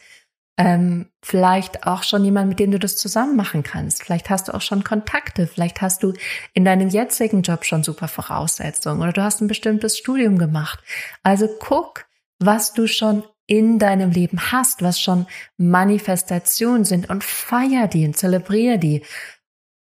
ähm, 0.57 1.07
vielleicht 1.23 1.87
auch 1.87 2.03
schon 2.03 2.23
jemand, 2.23 2.47
mit 2.47 2.59
dem 2.59 2.69
du 2.69 2.77
das 2.77 2.95
zusammen 2.95 3.35
machen 3.35 3.63
kannst. 3.63 4.03
Vielleicht 4.03 4.29
hast 4.29 4.49
du 4.49 4.53
auch 4.53 4.61
schon 4.61 4.83
Kontakte. 4.83 5.47
Vielleicht 5.47 5.81
hast 5.81 6.03
du 6.03 6.13
in 6.53 6.63
deinem 6.63 6.89
jetzigen 6.89 7.41
Job 7.41 7.65
schon 7.65 7.83
super 7.83 8.07
Voraussetzungen 8.07 9.01
oder 9.01 9.13
du 9.13 9.23
hast 9.23 9.41
ein 9.41 9.47
bestimmtes 9.47 9.97
Studium 9.97 10.37
gemacht. 10.37 10.77
Also 11.23 11.49
guck, 11.59 12.05
was 12.37 12.73
du 12.73 12.85
schon 12.85 13.23
in 13.47 13.79
deinem 13.79 14.11
Leben 14.11 14.51
hast, 14.51 14.83
was 14.83 14.99
schon 14.99 15.25
Manifestationen 15.57 16.85
sind 16.85 17.09
und 17.09 17.23
feier 17.23 17.87
die 17.87 18.05
und 18.05 18.15
zelebriere 18.15 18.77
die 18.77 19.03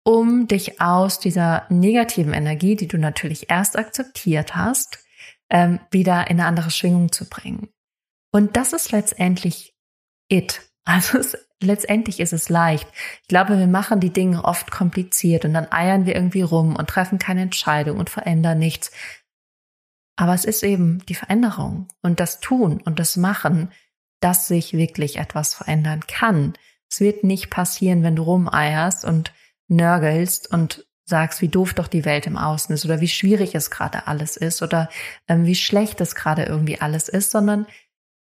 um 0.04 0.48
dich 0.48 0.80
aus 0.80 1.20
dieser 1.20 1.66
negativen 1.68 2.32
Energie, 2.32 2.76
die 2.76 2.88
du 2.88 2.98
natürlich 2.98 3.50
erst 3.50 3.78
akzeptiert 3.78 4.56
hast, 4.56 4.98
ähm, 5.50 5.80
wieder 5.90 6.28
in 6.28 6.40
eine 6.40 6.46
andere 6.46 6.70
Schwingung 6.70 7.12
zu 7.12 7.28
bringen. 7.28 7.68
Und 8.32 8.56
das 8.56 8.72
ist 8.72 8.92
letztendlich 8.92 9.74
it. 10.28 10.62
Also 10.84 11.16
es, 11.18 11.38
letztendlich 11.60 12.18
ist 12.18 12.32
es 12.32 12.48
leicht. 12.48 12.88
Ich 13.22 13.28
glaube, 13.28 13.56
wir 13.56 13.68
machen 13.68 14.00
die 14.00 14.12
Dinge 14.12 14.44
oft 14.44 14.72
kompliziert 14.72 15.44
und 15.44 15.54
dann 15.54 15.70
eiern 15.70 16.06
wir 16.06 16.16
irgendwie 16.16 16.42
rum 16.42 16.74
und 16.74 16.88
treffen 16.88 17.20
keine 17.20 17.42
Entscheidung 17.42 17.98
und 17.98 18.10
verändern 18.10 18.58
nichts. 18.58 18.90
Aber 20.16 20.34
es 20.34 20.44
ist 20.44 20.64
eben 20.64 21.06
die 21.06 21.14
Veränderung 21.14 21.86
und 22.02 22.18
das 22.18 22.40
Tun 22.40 22.80
und 22.80 22.98
das 22.98 23.16
Machen, 23.16 23.70
dass 24.18 24.48
sich 24.48 24.72
wirklich 24.72 25.18
etwas 25.18 25.54
verändern 25.54 26.00
kann. 26.08 26.54
Es 26.90 26.98
wird 26.98 27.22
nicht 27.22 27.48
passieren, 27.48 28.02
wenn 28.02 28.16
du 28.16 28.24
rumeierst 28.24 29.04
und 29.04 29.32
nörgelst 29.72 30.52
und 30.52 30.86
sagst, 31.04 31.42
wie 31.42 31.48
doof 31.48 31.74
doch 31.74 31.88
die 31.88 32.04
Welt 32.04 32.26
im 32.26 32.36
Außen 32.36 32.74
ist 32.74 32.84
oder 32.84 33.00
wie 33.00 33.08
schwierig 33.08 33.54
es 33.54 33.70
gerade 33.70 34.06
alles 34.06 34.36
ist 34.36 34.62
oder 34.62 34.88
ähm, 35.28 35.46
wie 35.46 35.54
schlecht 35.54 36.00
es 36.00 36.14
gerade 36.14 36.44
irgendwie 36.44 36.80
alles 36.80 37.08
ist, 37.08 37.30
sondern 37.30 37.66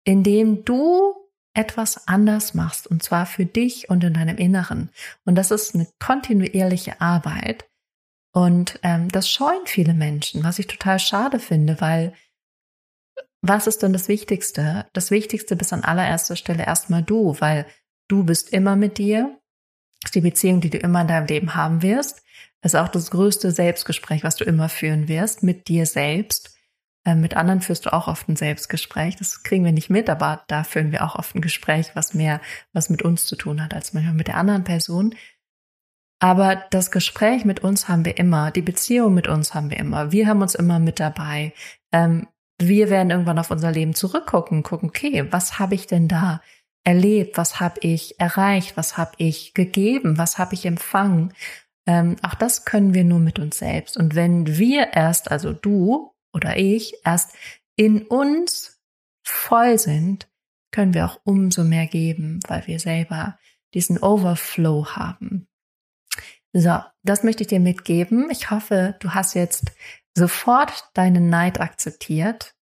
indem 0.06 0.64
du 0.66 1.14
etwas 1.54 2.08
anders 2.08 2.54
machst 2.54 2.88
und 2.88 3.04
zwar 3.04 3.26
für 3.26 3.46
dich 3.46 3.90
und 3.90 4.04
in 4.04 4.14
deinem 4.14 4.38
Inneren. 4.38 4.90
Und 5.26 5.36
das 5.36 5.52
ist 5.52 5.76
eine 5.76 5.88
kontinuierliche 6.00 7.02
Arbeit. 7.02 7.68
Und 8.32 8.80
ähm, 8.84 9.10
das 9.10 9.30
scheuen 9.30 9.66
viele 9.66 9.94
Menschen, 9.94 10.44
was 10.44 10.60
ich 10.60 10.68
total 10.68 11.00
schade 11.00 11.40
finde, 11.40 11.82
weil 11.82 12.14
was 13.42 13.68
ist 13.68 13.84
denn 13.84 13.94
das 13.94 14.08
Wichtigste? 14.08 14.88
Das 14.94 15.12
Wichtigste 15.12 15.56
bist 15.56 15.74
an 15.74 15.84
allererster 15.84 16.36
Stelle 16.36 16.66
erstmal 16.66 17.04
du, 17.04 17.36
weil 17.40 17.66
du 18.08 18.24
bist 18.24 18.52
immer 18.52 18.76
mit 18.76 18.98
dir. 18.98 19.40
Ist 20.04 20.16
die 20.16 20.22
Beziehung, 20.22 20.62
die 20.62 20.70
du 20.70 20.78
immer 20.78 21.02
in 21.02 21.08
deinem 21.08 21.28
Leben 21.28 21.56
haben 21.56 21.82
wirst. 21.82 22.24
Das 22.62 22.74
ist 22.74 22.80
auch 22.80 22.88
das 22.88 23.12
größte 23.12 23.52
Selbstgespräch, 23.52 24.24
was 24.24 24.36
du 24.36 24.44
immer 24.44 24.70
führen 24.70 25.08
wirst, 25.08 25.44
mit 25.44 25.68
dir 25.68 25.86
selbst. 25.86 26.56
Ähm, 27.06 27.22
mit 27.22 27.36
anderen 27.36 27.62
führst 27.62 27.86
du 27.86 27.94
auch 27.94 28.08
oft 28.08 28.28
ein 28.28 28.36
Selbstgespräch. 28.36 29.16
Das 29.16 29.44
kriegen 29.44 29.64
wir 29.64 29.72
nicht 29.72 29.90
mit, 29.90 30.10
aber 30.10 30.44
da 30.48 30.64
führen 30.64 30.92
wir 30.92 31.04
auch 31.04 31.16
oft 31.16 31.36
ein 31.36 31.42
Gespräch, 31.42 31.92
was 31.96 32.14
mehr 32.14 32.42
was 32.74 32.90
mit 32.90 33.02
uns 33.02 33.26
zu 33.26 33.36
tun 33.36 33.64
hat, 33.64 33.74
als 33.74 33.94
manchmal 33.94 34.16
mit 34.16 34.28
der 34.28 34.38
anderen 34.38 34.64
Person. 34.64 35.16
Aber 36.22 36.58
das 36.70 36.92
Gespräch 36.92 37.46
mit 37.46 37.62
uns 37.62 37.88
haben 37.88 38.04
wir 38.04 38.18
immer, 38.18 38.52
die 38.52 38.62
Beziehung 38.62 39.14
mit 39.14 39.30
uns 39.30 39.54
haben 39.54 39.70
wir 39.70 39.78
immer. 39.78 40.12
Wir 40.12 40.28
haben 40.28 40.42
uns 40.42 40.54
immer 40.54 40.80
mit 40.80 41.00
dabei. 41.00 41.54
Ähm, 41.94 42.28
wir 42.62 42.90
werden 42.90 43.10
irgendwann 43.10 43.40
auf 43.40 43.52
unser 43.52 43.72
Leben 43.72 43.94
zurückgucken, 43.94 44.64
gucken, 44.64 44.90
okay, 44.90 45.26
was 45.32 45.60
habe 45.60 45.76
ich 45.76 45.88
denn 45.88 46.10
da 46.10 46.42
erlebt? 46.84 47.38
Was 47.38 47.60
habe 47.60 47.80
ich 47.82 48.20
erreicht? 48.20 48.78
Was 48.78 48.98
habe 48.98 49.12
ich 49.18 49.54
gegeben? 49.54 50.18
Was 50.18 50.38
habe 50.38 50.54
ich 50.54 50.66
empfangen? 50.66 51.34
Ähm, 51.86 52.18
auch 52.22 52.36
das 52.36 52.66
können 52.66 52.94
wir 52.94 53.04
nur 53.04 53.20
mit 53.20 53.40
uns 53.40 53.58
selbst. 53.58 53.98
Und 53.98 54.16
wenn 54.16 54.58
wir 54.58 54.94
erst, 54.94 55.32
also 55.32 55.54
du 55.54 56.14
oder 56.34 56.58
ich, 56.58 56.94
erst 57.04 57.36
in 57.76 58.04
uns 58.04 58.80
voll 59.24 59.80
sind, 59.80 60.30
können 60.72 60.94
wir 60.94 61.06
auch 61.06 61.20
umso 61.24 61.64
mehr 61.64 61.88
geben, 61.88 62.40
weil 62.48 62.66
wir 62.68 62.80
selber 62.80 63.38
diesen 63.74 63.98
Overflow 63.98 64.96
haben. 64.96 65.48
So, 66.54 66.80
das 67.04 67.24
möchte 67.24 67.44
ich 67.44 67.48
dir 67.48 67.60
mitgeben. 67.60 68.30
Ich 68.32 68.52
hoffe, 68.52 68.96
du 69.00 69.12
hast 69.12 69.36
jetzt 69.36 69.72
sofort 70.16 70.90
deinen 70.94 71.30
Neid 71.30 71.60
akzeptiert 71.60 72.56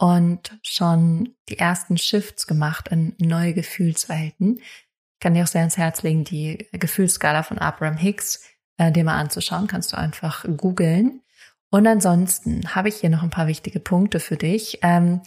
und 0.00 0.58
schon 0.62 1.34
die 1.50 1.58
ersten 1.58 1.98
Shifts 1.98 2.46
gemacht 2.46 2.88
in 2.88 3.14
neue 3.18 3.52
Gefühlswelten. 3.52 4.56
Ich 4.56 5.20
kann 5.20 5.34
dir 5.34 5.42
auch 5.42 5.46
sehr 5.46 5.60
ans 5.60 5.76
Herz 5.76 6.02
legen, 6.02 6.24
die 6.24 6.68
Gefühlsskala 6.72 7.42
von 7.42 7.58
Abraham 7.58 7.98
Hicks, 7.98 8.42
äh, 8.78 8.90
dir 8.90 9.04
mal 9.04 9.18
anzuschauen. 9.18 9.66
Kannst 9.66 9.92
du 9.92 9.98
einfach 9.98 10.46
googeln. 10.56 11.20
Und 11.70 11.86
ansonsten 11.86 12.74
habe 12.74 12.88
ich 12.88 12.96
hier 12.96 13.10
noch 13.10 13.22
ein 13.22 13.28
paar 13.28 13.46
wichtige 13.46 13.78
Punkte 13.78 14.20
für 14.20 14.38
dich. 14.38 14.78
Ähm, 14.80 15.20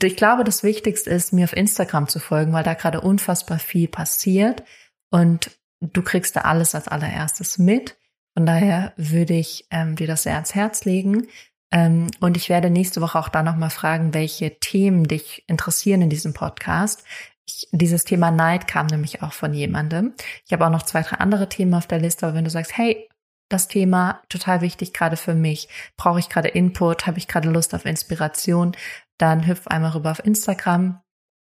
ich 0.00 0.16
glaube, 0.16 0.44
das 0.44 0.62
Wichtigste 0.62 1.10
ist, 1.10 1.32
mir 1.32 1.44
auf 1.44 1.56
Instagram 1.56 2.06
zu 2.06 2.20
folgen, 2.20 2.52
weil 2.52 2.62
da 2.62 2.74
gerade 2.74 3.00
unfassbar 3.00 3.58
viel 3.58 3.88
passiert 3.88 4.62
und 5.10 5.50
du 5.80 6.02
kriegst 6.02 6.36
da 6.36 6.42
alles 6.42 6.76
als 6.76 6.86
allererstes 6.86 7.58
mit. 7.58 7.96
Von 8.34 8.46
daher 8.46 8.92
würde 8.96 9.34
ich 9.34 9.66
ähm, 9.72 9.96
dir 9.96 10.06
das 10.06 10.22
sehr 10.22 10.34
ans 10.34 10.54
Herz 10.54 10.84
legen. 10.84 11.26
Ähm, 11.74 12.06
und 12.20 12.36
ich 12.36 12.48
werde 12.48 12.70
nächste 12.70 13.00
Woche 13.00 13.18
auch 13.18 13.28
da 13.28 13.42
nochmal 13.42 13.70
fragen, 13.70 14.14
welche 14.14 14.60
Themen 14.60 15.08
dich 15.08 15.42
interessieren 15.48 16.02
in 16.02 16.10
diesem 16.10 16.32
Podcast. 16.32 17.02
Ich, 17.46 17.66
dieses 17.72 18.04
Thema 18.04 18.30
Neid 18.30 18.68
kam 18.68 18.86
nämlich 18.86 19.22
auch 19.22 19.32
von 19.32 19.52
jemandem. 19.52 20.14
Ich 20.46 20.52
habe 20.52 20.64
auch 20.64 20.70
noch 20.70 20.84
zwei, 20.84 21.02
drei 21.02 21.16
andere 21.16 21.48
Themen 21.48 21.74
auf 21.74 21.88
der 21.88 21.98
Liste, 21.98 22.26
aber 22.26 22.36
wenn 22.36 22.44
du 22.44 22.50
sagst, 22.50 22.78
hey, 22.78 23.08
das 23.48 23.66
Thema 23.66 24.22
total 24.28 24.60
wichtig 24.60 24.94
gerade 24.94 25.16
für 25.16 25.34
mich, 25.34 25.68
brauche 25.96 26.20
ich 26.20 26.28
gerade 26.28 26.46
Input, 26.48 27.08
habe 27.08 27.18
ich 27.18 27.26
gerade 27.26 27.50
Lust 27.50 27.74
auf 27.74 27.86
Inspiration, 27.86 28.76
dann 29.18 29.44
hüpf 29.46 29.66
einmal 29.66 29.90
rüber 29.90 30.12
auf 30.12 30.24
Instagram. 30.24 31.00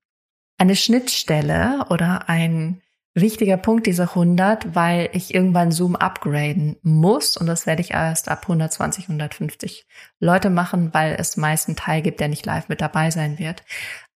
eine 0.58 0.76
Schnittstelle 0.76 1.86
oder 1.90 2.28
ein 2.28 2.82
wichtiger 3.14 3.56
Punkt 3.56 3.86
dieser 3.86 4.10
100, 4.10 4.74
weil 4.74 5.10
ich 5.12 5.34
irgendwann 5.34 5.72
Zoom 5.72 5.96
upgraden 5.96 6.76
muss 6.82 7.36
und 7.36 7.46
das 7.46 7.66
werde 7.66 7.82
ich 7.82 7.92
erst 7.92 8.28
ab 8.28 8.42
120, 8.42 9.04
150 9.04 9.86
Leute 10.20 10.50
machen, 10.50 10.94
weil 10.94 11.16
es 11.18 11.36
meist 11.36 11.68
einen 11.68 11.76
Teil 11.76 12.02
gibt, 12.02 12.20
der 12.20 12.28
nicht 12.28 12.46
live 12.46 12.68
mit 12.68 12.80
dabei 12.80 13.10
sein 13.10 13.38
wird. 13.38 13.64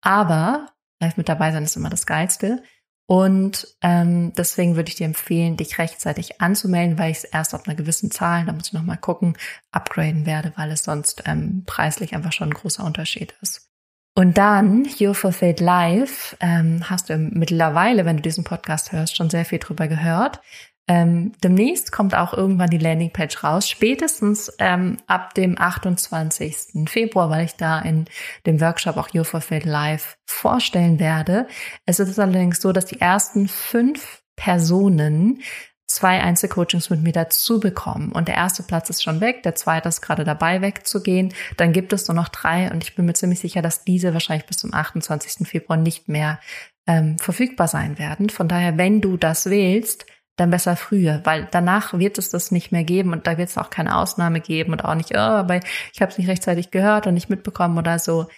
Aber 0.01 0.67
live 1.01 1.17
mit 1.17 1.29
dabei 1.29 1.53
sein 1.53 1.65
ist 1.65 1.77
immer 1.77 1.91
das 1.91 2.07
Geilste. 2.07 2.63
Und 3.07 3.77
ähm, 3.81 4.33
deswegen 4.35 4.77
würde 4.77 4.89
ich 4.89 4.95
dir 4.95 5.07
empfehlen, 5.07 5.57
dich 5.57 5.79
rechtzeitig 5.79 6.41
anzumelden, 6.41 6.97
weil 6.97 7.11
ich 7.11 7.19
es 7.19 7.25
erst 7.25 7.57
auf 7.57 7.67
einer 7.67 7.75
gewissen 7.75 8.13
Zahl, 8.13 8.45
da 8.45 8.53
muss 8.53 8.69
ich 8.69 8.73
nochmal 8.73 8.99
gucken, 8.99 9.37
upgraden 9.73 10.27
werde, 10.27 10.53
weil 10.55 10.71
es 10.71 10.85
sonst 10.85 11.25
ähm, 11.27 11.65
preislich 11.67 12.15
einfach 12.15 12.33
schon 12.33 12.51
ein 12.51 12.55
großer 12.55 12.85
Unterschied 12.85 13.35
ist. 13.43 13.70
Und 14.15 14.39
dann, 14.39 14.89
Your 15.01 15.15
Fulfilled 15.15 15.61
Life, 15.61 16.37
ähm, 16.41 16.89
hast 16.91 17.11
du 17.11 17.17
mittlerweile, 17.17 18.05
wenn 18.05 18.17
du 18.17 18.23
diesen 18.23 18.45
Podcast 18.45 18.93
hörst, 18.93 19.17
schon 19.17 19.31
sehr 19.31 19.45
viel 19.45 19.61
drüber 19.61 19.89
gehört. 19.89 20.41
Ähm, 20.89 21.33
demnächst 21.45 21.93
kommt 21.93 22.17
auch 22.17 22.35
irgendwann 22.35 22.71
die 22.71 22.79
Landingpage 22.79 23.45
raus, 23.45 23.69
spätestens 23.69 24.53
ähm, 24.59 24.97
ab 25.07 25.35
dem 25.35 25.57
28. 25.57 26.89
Februar, 26.89 27.31
weil 27.31 27.45
ich 27.45 27.55
da 27.55 27.79
in 27.79 28.07
dem 28.45 28.61
Workshop 28.61 28.97
auch 28.97 29.15
Your 29.15 29.25
Fulfilled 29.25 29.67
Life 29.67 30.17
vorstellen 30.27 30.99
werde. 30.99 31.47
Es 31.87 32.01
ist 32.01 32.19
allerdings 32.19 32.61
so, 32.61 32.73
dass 32.73 32.87
die 32.87 33.01
ersten 33.01 33.47
fünf 33.47 34.23
Personen 34.35 35.43
zwei 35.91 36.21
Einzelcoachings 36.21 36.89
mit 36.91 37.03
mir 37.03 37.13
dazu 37.13 37.59
bekommen. 37.59 38.13
Und 38.13 38.29
der 38.29 38.37
erste 38.37 38.63
Platz 38.63 38.91
ist 38.91 39.03
schon 39.03 39.21
weg, 39.21 39.43
der 39.43 39.57
zweite 39.57 39.89
ist 39.89 40.01
gerade 40.01 40.23
dabei 40.25 40.63
wegzugehen. 40.63 41.35
Dann 41.57 41.73
gibt 41.73 41.93
es 41.93 42.07
nur 42.07 42.15
noch 42.15 42.29
drei 42.29 42.71
und 42.71 42.85
ich 42.85 42.95
bin 42.95 43.07
mir 43.07 43.15
ziemlich 43.15 43.41
sicher, 43.41 43.61
dass 43.61 43.85
diese 43.85 44.13
wahrscheinlich 44.13 44.47
bis 44.47 44.59
zum 44.59 44.73
28. 44.73 45.49
Februar 45.49 45.77
nicht 45.77 46.09
mehr 46.09 46.39
ähm, 46.87 47.19
verfügbar 47.19 47.67
sein 47.67 47.99
werden. 47.99 48.31
Von 48.31 48.47
daher, 48.47 48.79
wenn 48.79 49.01
du 49.01 49.17
das 49.17 49.51
wählst, 49.51 50.07
dann 50.37 50.51
besser 50.51 50.77
früher, 50.77 51.21
weil 51.25 51.49
danach 51.51 51.99
wird 51.99 52.19
es 52.19 52.31
das 52.31 52.53
nicht 52.53 52.71
mehr 52.71 52.85
geben 52.85 53.13
und 53.13 53.27
da 53.27 53.37
wird 53.37 53.49
es 53.49 53.59
auch 53.59 53.69
keine 53.69 53.97
Ausnahme 53.97 54.41
geben 54.41 54.73
und 54.73 54.85
auch 54.85 54.95
nicht, 54.95 55.11
oh, 55.15 55.19
aber 55.19 55.61
ich 55.93 56.01
habe 56.01 56.13
es 56.13 56.19
nicht 56.19 56.29
rechtzeitig 56.29 56.71
gehört 56.71 57.07
und 57.09 57.15
nicht 57.15 57.29
mitbekommen 57.29 57.77
oder 57.77 57.99
so 57.99 58.29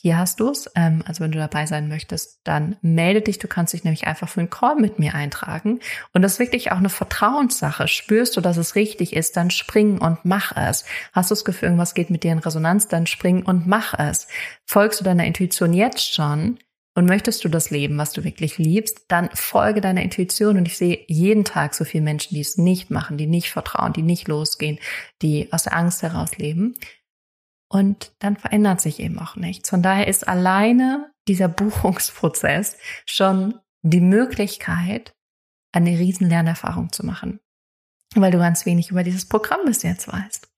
hier 0.00 0.16
hast 0.16 0.38
du 0.38 0.50
es. 0.50 0.70
Ähm, 0.76 1.02
also 1.06 1.24
wenn 1.24 1.32
du 1.32 1.38
dabei 1.38 1.66
sein 1.66 1.88
möchtest, 1.88 2.40
dann 2.44 2.76
melde 2.82 3.20
dich. 3.20 3.40
Du 3.40 3.48
kannst 3.48 3.72
dich 3.72 3.82
nämlich 3.82 4.06
einfach 4.06 4.28
für 4.28 4.38
einen 4.38 4.48
Call 4.48 4.76
mit 4.76 5.00
mir 5.00 5.14
eintragen. 5.14 5.80
Und 6.12 6.22
das 6.22 6.34
ist 6.34 6.38
wirklich 6.38 6.70
auch 6.70 6.76
eine 6.76 6.88
Vertrauenssache. 6.88 7.88
Spürst 7.88 8.36
du, 8.36 8.40
dass 8.40 8.58
es 8.58 8.76
richtig 8.76 9.12
ist, 9.12 9.36
dann 9.36 9.50
spring 9.50 9.98
und 9.98 10.24
mach 10.24 10.56
es. 10.56 10.84
Hast 11.12 11.32
du 11.32 11.34
das 11.34 11.44
Gefühl, 11.44 11.66
irgendwas 11.66 11.94
geht 11.94 12.10
mit 12.10 12.22
dir 12.22 12.30
in 12.30 12.38
Resonanz, 12.38 12.86
dann 12.86 13.08
spring 13.08 13.42
und 13.42 13.66
mach 13.66 13.98
es. 13.98 14.28
Folgst 14.64 15.00
du 15.00 15.04
deiner 15.04 15.24
Intuition 15.24 15.72
jetzt 15.72 16.14
schon? 16.14 16.58
Und 16.94 17.06
möchtest 17.06 17.44
du 17.44 17.48
das 17.48 17.70
Leben, 17.70 17.96
was 17.96 18.12
du 18.12 18.24
wirklich 18.24 18.58
liebst, 18.58 19.04
dann 19.06 19.30
folge 19.32 19.80
deiner 19.80 20.02
Intuition. 20.02 20.56
Und 20.56 20.66
ich 20.66 20.76
sehe 20.76 21.04
jeden 21.06 21.44
Tag 21.44 21.74
so 21.74 21.84
viele 21.84 22.02
Menschen, 22.02 22.34
die 22.34 22.40
es 22.40 22.56
nicht 22.56 22.90
machen, 22.90 23.16
die 23.16 23.28
nicht 23.28 23.50
vertrauen, 23.50 23.92
die 23.92 24.02
nicht 24.02 24.26
losgehen, 24.26 24.80
die 25.22 25.52
aus 25.52 25.64
der 25.64 25.76
Angst 25.76 26.02
heraus 26.02 26.36
leben. 26.38 26.74
Und 27.68 28.12
dann 28.18 28.36
verändert 28.36 28.80
sich 28.80 28.98
eben 28.98 29.18
auch 29.18 29.36
nichts. 29.36 29.68
Von 29.70 29.82
daher 29.82 30.08
ist 30.08 30.26
alleine 30.26 31.10
dieser 31.26 31.48
Buchungsprozess 31.48 32.76
schon 33.06 33.58
die 33.82 34.00
Möglichkeit, 34.00 35.14
eine 35.72 35.90
riesen 35.98 36.28
Lernerfahrung 36.28 36.92
zu 36.92 37.04
machen, 37.04 37.40
weil 38.14 38.30
du 38.30 38.38
ganz 38.38 38.64
wenig 38.66 38.90
über 38.90 39.02
dieses 39.02 39.28
Programm 39.28 39.60
bis 39.66 39.82
jetzt 39.82 40.08
weißt. 40.08 40.48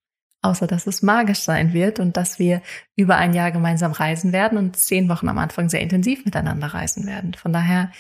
Außer 0.42 0.66
dass 0.66 0.86
es 0.86 1.02
magisch 1.02 1.40
sein 1.40 1.74
wird 1.74 2.00
und 2.00 2.16
dass 2.16 2.38
wir 2.38 2.62
über 2.96 3.16
ein 3.16 3.34
Jahr 3.34 3.50
gemeinsam 3.50 3.92
reisen 3.92 4.32
werden 4.32 4.56
und 4.56 4.76
zehn 4.76 5.08
Wochen 5.10 5.28
am 5.28 5.36
Anfang 5.36 5.68
sehr 5.68 5.82
intensiv 5.82 6.24
miteinander 6.24 6.68
reisen 6.68 7.06
werden. 7.06 7.34
Von 7.34 7.52
daher, 7.52 7.92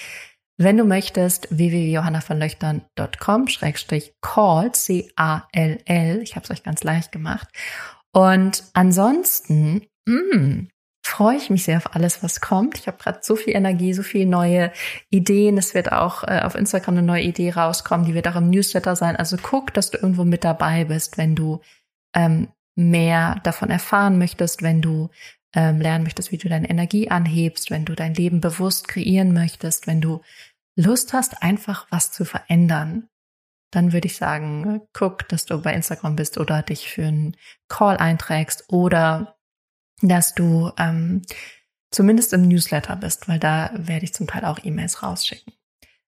wenn 0.56 0.78
du 0.78 0.84
möchtest, 0.84 1.48
www.johannavonlöchtern.com 1.50 3.48
schrägstrich 3.48 4.14
call, 4.22 4.72
C-A-L-L, 4.72 6.22
ich 6.22 6.36
habe 6.36 6.44
es 6.44 6.50
euch 6.50 6.62
ganz 6.62 6.82
leicht 6.82 7.12
gemacht. 7.12 7.48
Und 8.12 8.64
ansonsten, 8.72 9.86
mh, 10.06 10.36
mm, 10.36 10.68
freue 11.02 11.36
ich 11.36 11.50
mich 11.50 11.64
sehr 11.64 11.78
auf 11.78 11.94
alles, 11.94 12.22
was 12.22 12.40
kommt. 12.40 12.78
Ich 12.78 12.86
habe 12.86 12.98
gerade 12.98 13.20
so 13.22 13.36
viel 13.36 13.56
Energie, 13.56 13.92
so 13.92 14.02
viele 14.02 14.26
neue 14.26 14.72
Ideen. 15.10 15.58
Es 15.58 15.74
wird 15.74 15.92
auch 15.92 16.22
äh, 16.24 16.40
auf 16.44 16.54
Instagram 16.54 16.98
eine 16.98 17.06
neue 17.06 17.22
Idee 17.22 17.50
rauskommen, 17.50 18.06
die 18.06 18.14
wird 18.14 18.28
auch 18.28 18.36
im 18.36 18.50
Newsletter 18.50 18.96
sein. 18.96 19.16
Also 19.16 19.36
guck, 19.40 19.74
dass 19.74 19.90
du 19.90 19.98
irgendwo 19.98 20.24
mit 20.24 20.44
dabei 20.44 20.84
bist, 20.84 21.18
wenn 21.18 21.34
du 21.34 21.60
ähm, 22.14 22.48
mehr 22.76 23.40
davon 23.42 23.70
erfahren 23.70 24.18
möchtest, 24.18 24.62
wenn 24.62 24.82
du 24.82 25.10
ähm, 25.54 25.80
lernen 25.80 26.04
möchtest, 26.04 26.32
wie 26.32 26.38
du 26.38 26.48
deine 26.48 26.70
Energie 26.70 27.10
anhebst, 27.10 27.70
wenn 27.70 27.84
du 27.84 27.94
dein 27.94 28.14
Leben 28.14 28.40
bewusst 28.40 28.86
kreieren 28.88 29.32
möchtest, 29.32 29.86
wenn 29.86 30.00
du 30.00 30.20
Lust 30.76 31.12
hast, 31.12 31.42
einfach 31.42 31.86
was 31.90 32.12
zu 32.12 32.24
verändern, 32.24 33.08
dann 33.70 33.92
würde 33.92 34.06
ich 34.06 34.16
sagen, 34.16 34.82
guck, 34.92 35.28
dass 35.28 35.46
du 35.46 35.60
bei 35.62 35.72
Instagram 35.74 36.16
bist 36.16 36.38
oder 36.38 36.62
dich 36.62 36.88
für 36.88 37.06
einen 37.06 37.36
Call 37.68 37.96
einträgst 37.96 38.64
oder 38.68 39.36
dass 40.02 40.34
du 40.34 40.72
ähm, 40.78 41.22
zumindest 41.90 42.32
im 42.32 42.42
Newsletter 42.42 42.96
bist, 42.96 43.28
weil 43.28 43.38
da 43.38 43.70
werde 43.74 44.04
ich 44.04 44.14
zum 44.14 44.26
Teil 44.26 44.44
auch 44.44 44.58
E-Mails 44.62 45.02
rausschicken. 45.02 45.52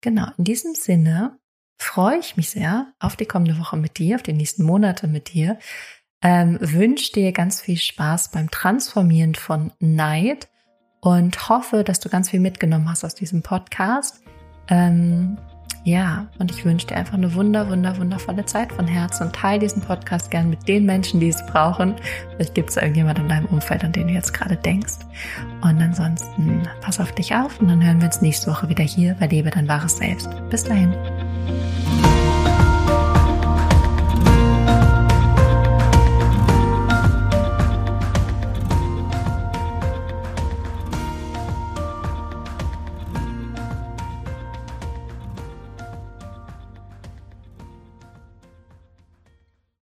Genau, 0.01 0.29
in 0.37 0.45
diesem 0.45 0.75
Sinne 0.75 1.39
freue 1.79 2.19
ich 2.19 2.37
mich 2.37 2.51
sehr 2.51 2.93
auf 2.99 3.17
die 3.17 3.27
kommende 3.27 3.59
Woche 3.59 3.77
mit 3.77 3.99
dir, 3.99 4.17
auf 4.17 4.23
die 4.23 4.33
nächsten 4.33 4.65
Monate 4.65 5.07
mit 5.07 5.33
dir. 5.33 5.59
Ähm, 6.23 6.59
wünsche 6.61 7.13
dir 7.13 7.33
ganz 7.33 7.61
viel 7.61 7.77
Spaß 7.77 8.31
beim 8.31 8.51
Transformieren 8.51 9.35
von 9.35 9.73
Neid 9.79 10.49
und 11.01 11.49
hoffe, 11.49 11.85
dass 11.85 12.01
du 12.01 12.09
ganz 12.09 12.31
viel 12.31 12.41
mitgenommen 12.41 12.89
hast 12.89 13.05
aus 13.05 13.15
diesem 13.15 13.43
Podcast. 13.43 14.23
Ähm, 14.69 15.37
ja, 15.85 16.27
und 16.39 16.51
ich 16.51 16.65
wünsche 16.65 16.87
dir 16.87 16.97
einfach 16.97 17.13
eine 17.13 17.35
wunder, 17.35 17.69
wunder, 17.69 17.99
wundervolle 17.99 18.47
Zeit 18.47 18.73
von 18.73 18.87
Herzen 18.87 19.27
und 19.27 19.37
teile 19.37 19.61
diesen 19.61 19.83
Podcast 19.83 20.31
gern 20.31 20.49
mit 20.49 20.67
den 20.67 20.87
Menschen, 20.87 21.21
die 21.21 21.29
es 21.29 21.45
brauchen. 21.47 21.95
Vielleicht 22.31 22.55
gibt 22.55 22.71
es 22.71 22.77
irgendjemand 22.79 23.19
in 23.19 23.29
deinem 23.29 23.47
Umfeld, 23.47 23.85
an 23.85 23.93
den 23.93 24.09
du 24.09 24.15
jetzt 24.15 24.33
gerade 24.33 24.57
denkst. 24.57 24.95
Und 25.61 25.83
ansonsten 25.83 26.63
pass 26.81 27.01
auf 27.01 27.13
dich 27.13 27.35
auf 27.35 27.61
und 27.61 27.69
dann 27.69 27.85
hören 27.85 28.01
wir 28.01 28.07
uns 28.07 28.23
nächste 28.23 28.51
Woche 28.51 28.71
wieder 28.71 28.85
hier 28.85 29.15
bei 29.21 29.27
Lebe 29.27 29.51
dein 29.51 29.69
wahres 29.69 29.99
Selbst. 29.99 30.31
Bis 30.49 30.65
dahin. 30.65 30.95